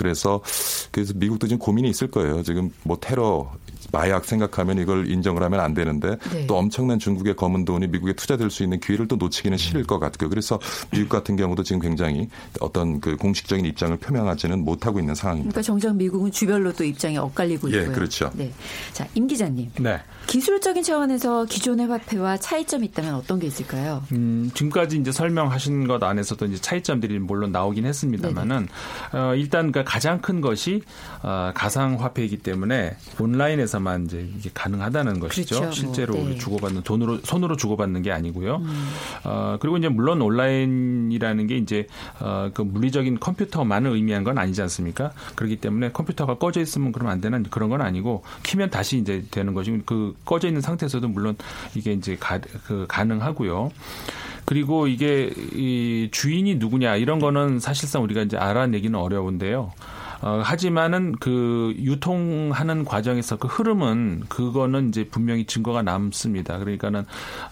[0.00, 0.40] 그래서
[0.92, 2.42] 그래서 미국도 지금 고민이 있을 거예요.
[2.42, 3.52] 지금 뭐 테러
[3.92, 6.46] 마약 생각하면 이걸 인정을 하면 안 되는데 네.
[6.46, 10.30] 또 엄청난 중국의 검은 돈이 미국에 투자될 수 있는 기회를 또 놓치기는 싫을 것 같고요.
[10.30, 10.58] 그래서
[10.90, 12.28] 미국 같은 경우도 지금 굉장히
[12.60, 15.50] 어떤 그 공식적인 입장을 표명하지는 못하고 있는 상황입니다.
[15.50, 17.90] 그러니까 정작 미국은 주별로 또 입장이 엇갈리고 예, 있고요.
[17.90, 18.30] 예, 그렇죠.
[18.34, 18.50] 네.
[18.94, 19.70] 자, 임 기자님.
[19.80, 20.00] 네.
[20.30, 24.04] 기술적인 차원에서 기존의 화폐와 차이점이 있다면 어떤 게 있을까요?
[24.12, 28.68] 음, 지금까지 이제 설명하신 것 안에서도 이제 차이점들이 물론 나오긴 했습니다만은
[29.12, 30.82] 어, 일단 그 가장 큰 것이
[31.24, 35.58] 어, 가상 화폐이기 때문에 온라인에서만 이제 이게 가능하다는 것이죠.
[35.58, 35.74] 그렇죠.
[35.74, 36.38] 실제로 뭐, 네.
[36.38, 38.58] 주고받는 돈으로 손으로 주고받는 게 아니고요.
[38.58, 38.88] 음.
[39.24, 41.88] 어, 그리고 이제 물론 온라인이라는 게 이제
[42.20, 45.10] 어, 그 물리적인 컴퓨터만을 의미한 건 아니지 않습니까?
[45.34, 49.54] 그렇기 때문에 컴퓨터가 꺼져 있으면 그러면 안 되는 그런 건 아니고 키면 다시 이제 되는
[49.54, 49.82] 거지.
[49.84, 51.36] 그 꺼져 있는 상태에서도 물론
[51.74, 53.70] 이게 이제 가, 그 가능하고요.
[54.44, 59.72] 그리고 이게 이 주인이 누구냐 이런 거는 사실상 우리가 이제 알아내기는 어려운데요.
[60.22, 66.58] 어, 하지만은 그 유통하는 과정에서 그 흐름은 그거는 이제 분명히 증거가 남습니다.
[66.58, 67.04] 그러니까는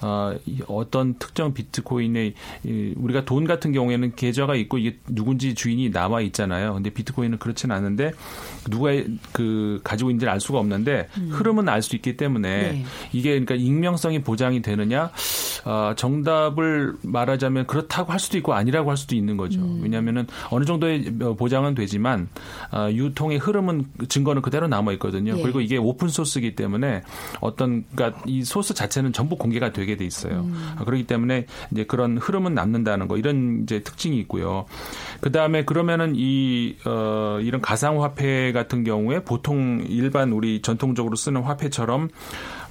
[0.03, 0.35] 어,
[0.67, 6.75] 어떤 특정 비트코인의 이, 우리가 돈 같은 경우에는 계좌가 있고 이게 누군지 주인이 남아 있잖아요.
[6.75, 8.13] 근데 비트코인은 그렇지는 않은데
[8.71, 8.91] 누가
[9.33, 11.29] 그 가지고 있는지를 알 수가 없는데 음.
[11.33, 12.85] 흐름은 알 수 있기 때문에 네.
[13.13, 15.11] 이게 그러니까 익명성이 보장이 되느냐
[15.65, 19.61] 어, 정답을 말하자면 그렇다고 할 수도 있고 아니라고 할 수도 있는 거죠.
[19.61, 19.81] 음.
[19.83, 21.05] 왜냐하면은 어느 정도의
[21.39, 22.29] 보장은 되지만
[22.73, 25.37] 어, 유통의 흐름은 증거는 그대로 남아 있거든요.
[25.37, 25.43] 예.
[25.43, 27.03] 그리고 이게 오픈 소스이기 때문에
[27.41, 30.41] 어떤 그러니까 이 소스 자체는 전부 공개가 되게 돼 있어요.
[30.41, 30.77] 음.
[30.85, 34.67] 그렇기 때문에 이제 그런 흐름은 남는다는 거 이런 이제 특징이 있고요.
[35.21, 42.09] 그 다음에 그러면은 이 어, 이런 가상화폐 같은 경우에 보통 일반 우리 전통적으로 쓰는 화폐처럼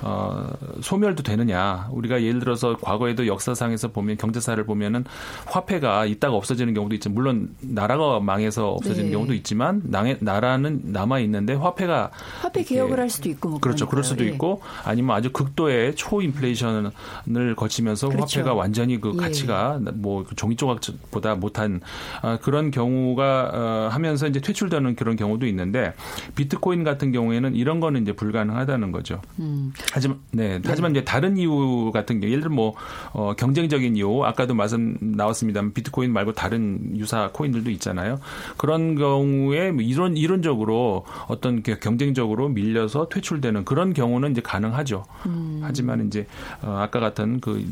[0.01, 0.47] 어,
[0.81, 1.87] 소멸도 되느냐.
[1.91, 5.05] 우리가 예를 들어서 과거에도 역사상에서 보면 경제사를 보면은
[5.45, 9.11] 화폐가 있다가 없어지는 경우도 있지만 물론 나라가 망해서 없어지는 네.
[9.11, 9.81] 경우도 있지만
[10.19, 13.87] 나라는 남아 있는데 화폐가 화폐 개혁을 할 수도 있고 뭐 그렇죠.
[13.87, 14.29] 그럴 수도 예.
[14.29, 18.39] 있고 아니면 아주 극도의 초인플레이션을 거치면서 그렇죠.
[18.39, 19.17] 화폐가 완전히 그 예.
[19.17, 21.81] 가치가 뭐 종이 조각보다 못한
[22.21, 25.93] 아, 그런 경우가 어, 하면서 이제 퇴출되는 그런 경우도 있는데
[26.35, 29.21] 비트코인 같은 경우에는 이런 거는 이제 불가능하다는 거죠.
[29.39, 29.73] 음.
[29.91, 32.73] 하지만 네, 하지만 이제 다른 이유 같은 게 예를 들어 뭐
[33.13, 38.19] 어, 경쟁적인 이유 아까도 말씀 나왔습니다만 비트코인 말고 다른 유사 코인들도 있잖아요.
[38.57, 45.05] 그런 경우에 뭐 이런 이론적으로 어떤 경쟁적으로 밀려서 퇴출되는 그런 경우는 이제 가능하죠.
[45.25, 45.59] 음.
[45.63, 46.27] 하지만 이제
[46.61, 47.65] 어, 아까 같은 그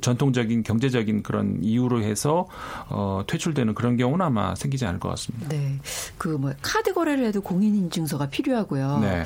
[0.00, 2.46] 전통적인 경제적인 그런 이유로 해서
[2.88, 5.48] 어, 퇴출되는 그런 경우는 아마 생기지 않을 것 같습니다.
[5.48, 5.78] 네.
[6.18, 8.98] 그 뭐 카드 거래를 해도 공인 인증서가 필요하고요.
[9.00, 9.24] 네.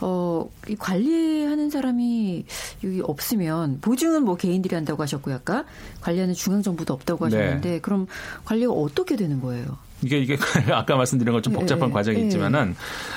[0.00, 2.44] 어, 이 관리하는 사람이
[2.84, 5.64] 여기 없으면 보증은 뭐 개인들이 한다고 하셨고 아까
[6.00, 7.36] 관리하는 중앙 정부도 없다고 네.
[7.36, 7.80] 하셨는데 네.
[7.80, 8.06] 그럼
[8.44, 9.78] 관리가 어떻게 되는 거예요?
[10.02, 10.36] 이게 이게
[10.72, 11.58] 아까 말씀드린 것좀 네.
[11.60, 11.94] 복잡한 네.
[11.94, 12.74] 과정이 있지만은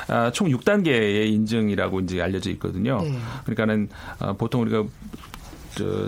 [0.07, 3.01] 아, 총 6단계의 인증이라고 이제 알려져 있거든요.
[3.01, 3.17] 네.
[3.43, 4.87] 그러니까는 아, 보통 우리가 저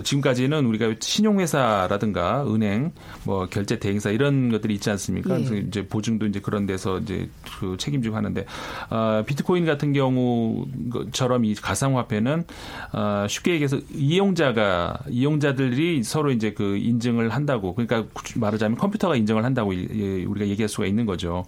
[0.02, 2.92] 지금까지는 우리가 신용회사라든가 은행,
[3.24, 5.34] 뭐 결제 대행사 이런 것들이 있지 않습니까?
[5.34, 5.44] 예.
[5.44, 8.44] 그래서 이제 보증도 이제 그런 데서 이제 그 책임지고 하는데
[8.90, 12.44] 어, 비트코인 같은 경우처럼 이 가상화폐는
[12.92, 18.04] 어, 쉽게 얘기해서 이용자가 이용자들이 서로 이제 그 인증을 한다고 그러니까
[18.36, 21.44] 말하자면 컴퓨터가 인증을 한다고 우리가 얘기할 수가 있는 거죠.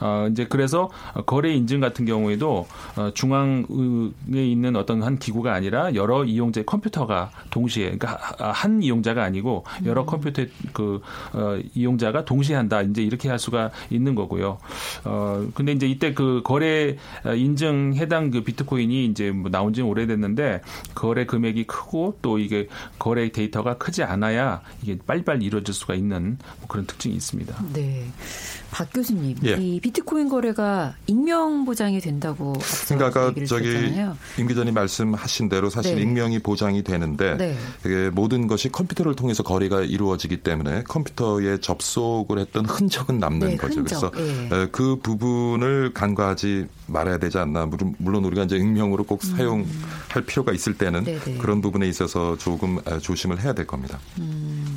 [0.00, 0.90] 어, 이제 그래서
[1.26, 7.30] 거래 인증 같은 경우에도 어, 중앙에 있는 어떤 한 기구가 아니라 여러 이용자 의 컴퓨터가
[7.50, 10.06] 동 시에 그러니까 한 이용자가 아니고 여러 음.
[10.06, 11.00] 컴퓨터 그
[11.32, 14.58] 어, 이용자가 동시에 한다 이제 이렇게 할 수가 있는 거고요.
[15.04, 20.62] 어 근데 이제 이때 그 거래 인증 해당 그 비트코인이 이제 뭐 나온 지는 오래됐는데
[20.94, 22.68] 거래 금액이 크고 또 이게
[22.98, 27.64] 거래 데이터가 크지 않아야 이게 빨리빨리 이루어질 수가 있는 뭐 그런 특징이 있습니다.
[27.72, 28.06] 네.
[28.70, 29.56] 박 교수님, 예.
[29.58, 32.52] 이 비트코인 거래가 익명 보장이 된다고
[32.86, 33.92] 그러니까 아까 저기
[34.38, 36.02] 임 기자님 말씀하신 대로 사실 네.
[36.02, 37.36] 익명이 보장이 되는데
[37.82, 38.10] 네.
[38.10, 43.80] 모든 것이 컴퓨터를 통해서 거래가 이루어지기 때문에 컴퓨터에 접속을 했던 흔적은 남는 네, 거죠.
[43.80, 44.12] 흔적.
[44.12, 44.68] 그래서 예.
[44.70, 47.68] 그 부분을 간과하지 말아야 되지 않나.
[47.98, 49.36] 물론 우리가 이제 익명으로 꼭 음.
[49.36, 51.20] 사용할 필요가 있을 때는 네네.
[51.20, 51.38] 네.
[51.38, 53.98] 그런 부분에 있어서 조금 조심을 해야 될 겁니다.
[54.18, 54.76] 음.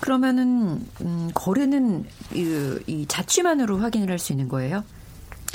[0.00, 4.84] 그러면은 음, 거래는 이, 이 자취만으로 확인을 할 수 있는 거예요?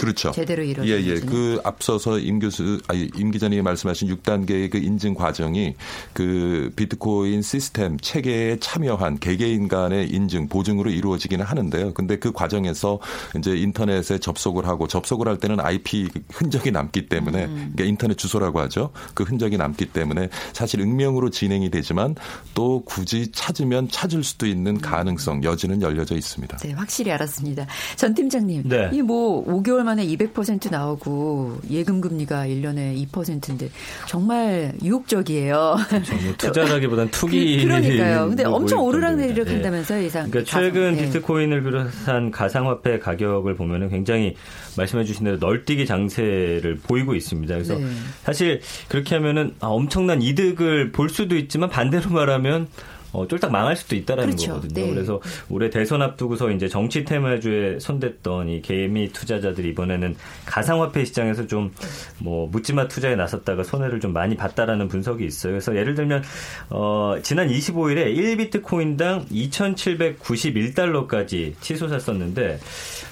[0.01, 0.31] 그렇죠.
[0.31, 1.09] 제대로 이루어지는지.
[1.09, 1.19] 예, 예.
[1.19, 5.75] 그 앞서서 임 교수, 아니, 임 기자님이 말씀하신 6단계의 그 인증 과정이
[6.13, 11.93] 그 비트코인 시스템 체계에 참여한 개개인 간의 인증, 보증으로 이루어지기는 하는데요.
[11.93, 12.99] 근데 그 과정에서
[13.37, 17.55] 이제 인터넷에 접속을 하고 접속을 할 때는 IP 흔적이 남기 때문에 음.
[17.73, 18.89] 그러니까 인터넷 주소라고 하죠.
[19.13, 22.15] 그 흔적이 남기 때문에 사실 익명으로 진행이 되지만
[22.55, 26.57] 또 굳이 찾으면 찾을 수도 있는 가능성, 여지는 열려져 있습니다.
[26.57, 27.67] 네, 확실히 알았습니다.
[27.97, 28.89] 전 팀장님, 네.
[28.93, 33.69] 이뭐 5개월 만에 200% 나오고 예금 금리가 1년에 2%인데
[34.07, 35.77] 정말 유혹적이에요.
[35.89, 36.15] 그렇죠.
[36.15, 37.61] 뭐 투자라기보단 투기.
[37.63, 39.53] 그, 러니까요 근데 뭐 엄청 오르락내리락 네.
[39.53, 40.29] 한다면서요, 이상.
[40.29, 41.05] 그러니까 최근 네.
[41.05, 44.35] 비트코인을 비롯한 가상화폐 가격을 보면은 굉장히
[44.77, 47.53] 말씀해 주신 대로 널뛰기 장세를 보이고 있습니다.
[47.53, 47.85] 그래서 네.
[48.23, 52.67] 사실 그렇게 하면은 아, 엄청난 이득을 볼 수도 있지만 반대로 말하면
[53.13, 54.53] 어, 쫄딱 망할 수도 있다라는 그렇죠.
[54.53, 54.85] 거거든요.
[54.85, 54.93] 네.
[54.93, 55.19] 그래서
[55.49, 61.71] 올해 대선 앞두고서 이제 정치 테마주에 손댔던 이 개미 투자자들이 이번에는 가상화폐 시장에서 좀
[62.19, 65.53] 뭐 묻지마 투자에 나섰다가 손해를 좀 많이 봤다라는 분석이 있어요.
[65.53, 66.21] 그래서 예를 들면
[66.69, 72.59] 어, 지난 25일에 1비트코인당 2,791달러까지 치솟았었는데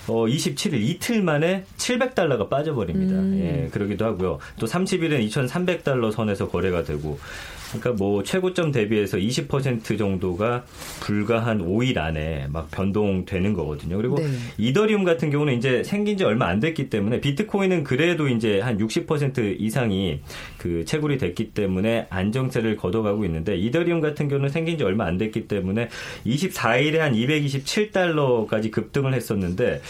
[0.07, 3.13] 어, 27일 이틀 만에 700달러가 빠져버립니다.
[3.15, 3.39] 음.
[3.39, 4.39] 예, 그러기도 하고요.
[4.59, 7.19] 또 30일은 2,300달러 선에서 거래가 되고
[7.69, 10.63] 그러니까 뭐 최고점 대비해서 20% 정도가
[11.01, 13.97] 불과 한 5일 안에 막 변동되는 거거든요.
[13.97, 14.27] 그리고 네.
[14.57, 19.59] 이더리움 같은 경우는 이제 생긴 지 얼마 안 됐기 때문에 비트코인은 그래도 이제 한 60%
[19.59, 20.21] 이상이
[20.57, 25.47] 그 채굴이 됐기 때문에 안정세를 걷어가고 있는데 이더리움 같은 경우는 생긴 지 얼마 안 됐기
[25.47, 25.89] 때문에
[26.25, 29.81] 24일에 한 227달러까지 급등을 했었는데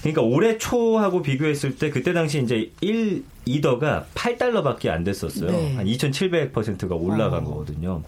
[0.00, 5.50] 그러니까 올해 초하고 비교했을 때 그때 당시 이제 1 이더가 8달러밖에 안 됐었어요.
[5.50, 5.74] 네.
[5.76, 7.50] 한 2,700%가 올라간 어.
[7.50, 8.02] 거거든요.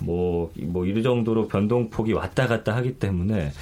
[0.00, 3.52] 뭐, 뭐, 이 정도로 변동폭이 왔다 갔다 하기 때문에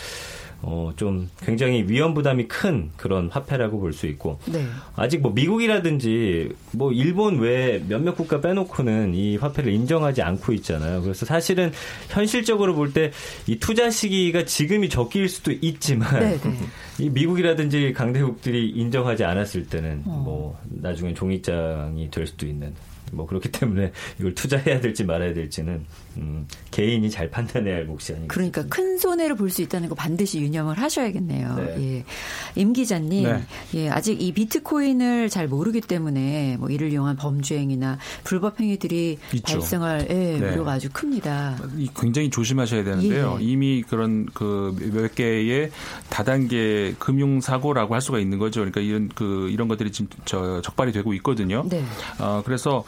[0.64, 4.64] 어, 좀 굉장히 위험 부담이 큰 그런 화폐라고 볼 수 있고 네.
[4.96, 11.03] 아직 뭐 미국이라든지 뭐 일본 외 몇몇 국가 빼놓고는 이 화폐를 인정하지 않고 있잖아요.
[11.03, 11.72] 그래서 사실은
[12.09, 13.11] 현실적으로 볼 때
[13.46, 16.55] 이 투자 시기가 지금이 적기일 수도 있지만 네, 네.
[17.01, 20.22] 이 미국이라든지 강대국들이 인정하지 않았을 때는 어.
[20.25, 22.72] 뭐 나중에 종이장이 될 수도 있는
[23.12, 25.85] 뭐 그렇기 때문에 이걸 투자해야 될지 말아야 될지는
[26.16, 28.33] 음, 개인이 잘 판단해야 할 몫이 아닌가.
[28.35, 31.55] 그러니까 큰 손해를 볼 수 있다는 거 반드시 유념을 하셔야겠네요.
[31.57, 31.77] 네.
[31.79, 32.05] 예.
[32.61, 33.42] 임 기자님, 네.
[33.75, 39.59] 예, 아직 이 비트코인을 잘 모르기 때문에 뭐 이를 이용한 범죄행위나 불법 행위들이 있죠.
[39.59, 40.53] 발생할 예, 네.
[40.53, 41.59] 우려가 아주 큽니다.
[41.98, 43.37] 굉장히 조심하셔야 되는데요.
[43.40, 43.44] 예.
[43.44, 45.70] 이미 그런 그 몇 개의
[46.09, 48.61] 다단계 금융 사고라고 할 수가 있는 거죠.
[48.61, 51.64] 그러니까 이런 그 이런 것들이 지금 저 적발이 되고 있거든요.
[51.68, 51.85] 네.
[52.18, 52.85] 어, 그래서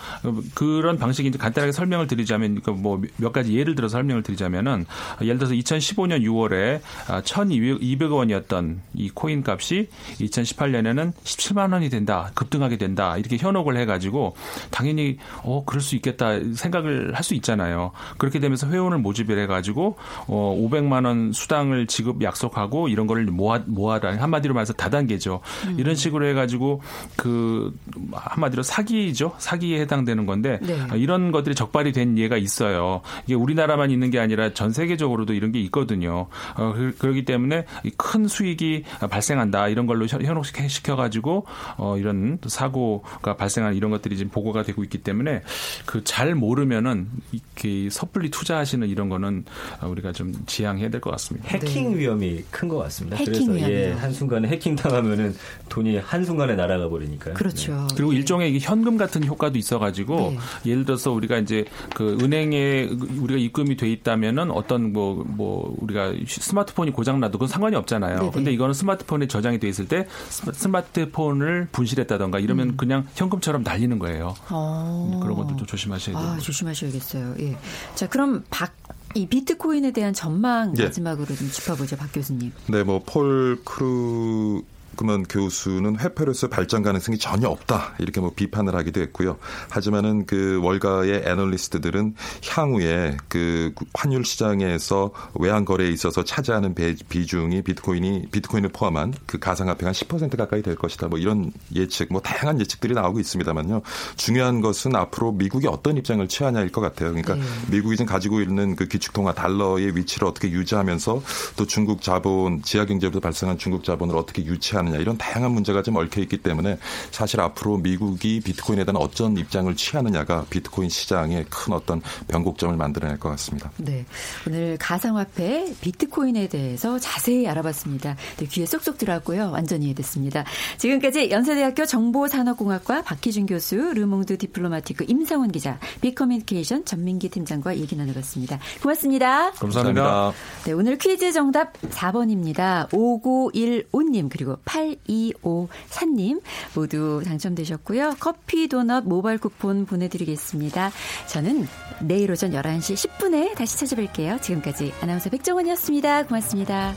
[0.55, 4.87] 그런 방식이 이제 간단하게 설명을 드리자면 그뭐 몇 가지 예를 들어서 설명을 드리자면은
[5.21, 9.89] 예를 들어서 2015년 6월에 1,200억 원이었던 이 코인 값이
[10.21, 12.31] 2018년에는 17만 원이 된다.
[12.35, 13.17] 급등하게 된다.
[13.17, 14.37] 이렇게 현혹을 해 가지고
[14.71, 17.91] 당연히 어 그럴 수 있겠다 생각을 할 수 있잖아요.
[18.19, 19.97] 그렇게 되면서 회원을 모집을 해 가지고
[20.29, 25.41] 어 500만 원 수당을 지급 약속하고 이런 거를 모아 모아라 한마디로 말해서 다단계죠.
[25.67, 25.77] 음.
[25.79, 26.83] 이런 식으로 해 가지고
[27.17, 27.75] 그
[28.13, 29.33] 한마디로 사기죠.
[29.39, 30.77] 사기에 해당되는 건데 네.
[30.97, 33.01] 이런 것들이 적발이 된 예가 있어요.
[33.27, 36.27] 이게 우리나라만 있는 게 아니라 전 세계적으로도 이런 게 있거든요.
[36.57, 37.65] 어, 그, 그렇기 때문에
[37.97, 44.63] 큰 수익이 발생한다 이런 걸로 현혹시켜 가지고 어, 이런 사고가 발생한 이런 것들이 지금 보고가
[44.63, 45.43] 되고 있기 때문에
[45.87, 49.45] 그 잘 모르면은 이렇게 섣불리 투자하시는 이런 거는
[49.83, 51.49] 우리가 좀 지양해야 될 것 같습니다.
[51.49, 51.99] 해킹 네.
[51.99, 53.17] 위험이 큰 것 같습니다.
[53.25, 55.35] 그래서 예, 한 순간에 해킹 당하면은
[55.69, 57.35] 돈이 한 순간에 날아가 버리니까요.
[57.35, 57.73] 그렇죠.
[57.75, 57.95] 네.
[57.97, 60.71] 그리고 일종의 현금 같은 효과도 있어 가지고 네.
[60.71, 61.65] 예를 들어서 우리가 이제
[61.95, 67.77] 그 은행에 우리가 입금이 돼 있다면은 어떤 뭐, 뭐, 우리가 스마트폰이 고장 나도 그건 상관이
[67.77, 68.19] 없잖아요.
[68.19, 68.31] 네네.
[68.33, 70.07] 근데 이거는 스마트폰에 저장이 돼 있을 때
[70.53, 72.77] 스마트폰을 분실했다던가 이러면 음.
[72.77, 74.35] 그냥 현금처럼 날리는 거예요.
[74.51, 75.21] 어.
[75.23, 76.29] 그런 것도 좀 조심하셔야 돼요.
[76.33, 77.35] 아, 조심하셔야겠어요.
[77.41, 77.57] 예.
[77.95, 78.73] 자, 그럼 박,
[79.15, 80.85] 이 비트코인에 대한 전망 예.
[80.85, 82.53] 마지막으로 좀 짚어보죠, 박 교수님.
[82.69, 89.37] 네, 뭐 폴 크루그먼 교수는 화폐로서 발전 가능성이 전혀 없다 이렇게 뭐 비판을 하기도 했고요.
[89.71, 92.15] 하지만은 그 월가의 애널리스트들은
[92.49, 96.75] 향후에 그 환율 시장에서 외환 거래에 있어서 차지하는
[97.09, 101.09] 비중이 비트코인이 비트코인을 포함한 그 가상화폐가 한 10% 가까이 될 것이다.
[101.09, 103.83] 뭐 이런 예측, 뭐 다양한 예측들이 나오고 있습니다만요.
[104.17, 107.11] 중요한 것은 앞으로 미국이 어떤 입장을 취하냐일 것 같아요.
[107.11, 107.43] 그러니까 네.
[107.71, 111.23] 미국이 지금 가지고 있는 그 기축통화 달러의 위치를 어떻게 유지하면서
[111.57, 115.97] 또 중국 자본, 지하 경제부터 발생한 중국 자본을 어떻게 유치하는 가느냐 이런 다양한 문제가 좀
[115.97, 116.79] 얽혀 있기 때문에
[117.11, 123.31] 사실 앞으로 미국이 비트코인에 대한 어떤 입장을 취하느냐가 비트코인 시장에 큰 어떤 변곡점을 만들어낼 것
[123.31, 123.71] 같습니다.
[123.79, 124.05] 네.
[124.47, 128.17] 오늘 가상화폐 비트코인에 대해서 자세히 알아봤습니다.
[128.37, 129.51] 네, 귀에 쏙쏙 들어왔고요.
[129.51, 130.45] 완전히 이해됐습니다.
[130.79, 138.59] 지금까지 연세대학교 정보산업공학과 박희준 교수, 르몽드 디플로마티크 임상원 기자, 빅커뮤니케이션 전민기 팀장과 얘기 나눠봤습니다.
[138.83, 139.53] 고맙습니다.
[139.53, 140.33] 감사합니다.
[140.65, 142.89] 네, 오늘 퀴즈 정답 4번입니다.
[142.91, 146.43] 5915님 그리고 8254님
[146.75, 148.17] 모두 당첨되셨고요.
[148.19, 150.91] 커피 도넛 모바일 쿠폰 보내드리겠습니다.
[151.29, 151.67] 저는
[152.01, 154.43] 내일 오전 11시 10분에 다시 찾아뵐게요.
[154.43, 156.25] 지금까지 아나운서 백정원이었습니다.
[156.27, 156.95] 고맙습니다.